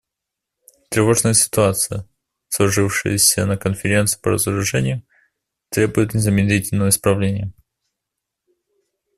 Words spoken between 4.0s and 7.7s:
по разоружению, требует незамедлительного исправления.